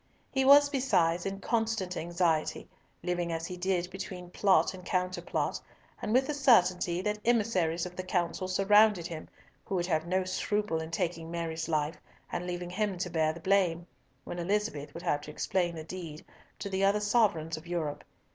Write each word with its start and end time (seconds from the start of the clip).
He 0.31 0.43
was, 0.43 0.67
besides, 0.67 1.27
in 1.27 1.41
constant 1.41 1.95
anxiety, 1.95 2.67
living 3.03 3.31
as 3.31 3.45
he 3.45 3.55
did 3.55 3.91
between 3.91 4.31
plot 4.31 4.73
and 4.73 4.83
counterplot, 4.83 5.61
and 6.01 6.11
with 6.11 6.25
the 6.25 6.33
certainty 6.33 7.01
that 7.03 7.19
emissaries 7.23 7.85
of 7.85 7.95
the 7.95 8.01
Council 8.01 8.47
surrounded 8.47 9.05
him 9.05 9.29
who 9.63 9.75
would 9.75 9.85
have 9.85 10.07
no 10.07 10.23
scruple 10.23 10.81
in 10.81 10.89
taking 10.89 11.29
Mary's 11.29 11.69
life, 11.69 11.97
and 12.31 12.47
leaving 12.47 12.71
him 12.71 12.97
to 12.97 13.11
bear 13.11 13.31
the 13.31 13.39
blame, 13.39 13.85
when 14.23 14.39
Elizabeth 14.39 14.91
would 14.95 15.03
have 15.03 15.21
to 15.21 15.29
explain 15.29 15.75
the 15.75 15.83
deed 15.83 16.25
to 16.57 16.67
the 16.67 16.83
other 16.83 16.99
sovereigns 16.99 17.55
of 17.55 17.67
Europe. 17.67 18.03